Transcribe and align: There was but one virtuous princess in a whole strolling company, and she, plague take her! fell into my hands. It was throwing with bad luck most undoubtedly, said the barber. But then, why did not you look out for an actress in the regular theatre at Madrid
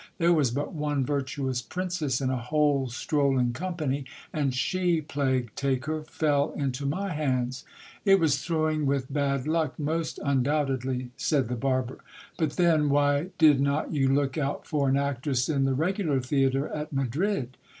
There 0.17 0.33
was 0.33 0.49
but 0.49 0.73
one 0.73 1.05
virtuous 1.05 1.61
princess 1.61 2.21
in 2.21 2.31
a 2.31 2.37
whole 2.41 2.89
strolling 2.89 3.53
company, 3.53 4.05
and 4.33 4.51
she, 4.51 4.99
plague 4.99 5.51
take 5.55 5.85
her! 5.85 6.01
fell 6.05 6.53
into 6.53 6.87
my 6.87 7.11
hands. 7.13 7.65
It 8.03 8.19
was 8.19 8.41
throwing 8.43 8.87
with 8.87 9.13
bad 9.13 9.47
luck 9.47 9.77
most 9.77 10.19
undoubtedly, 10.25 11.11
said 11.17 11.49
the 11.49 11.55
barber. 11.55 11.99
But 12.35 12.53
then, 12.53 12.89
why 12.89 13.27
did 13.37 13.59
not 13.61 13.93
you 13.93 14.07
look 14.09 14.39
out 14.39 14.65
for 14.65 14.89
an 14.89 14.97
actress 14.97 15.47
in 15.47 15.65
the 15.65 15.75
regular 15.75 16.19
theatre 16.19 16.67
at 16.69 16.91
Madrid 16.91 17.55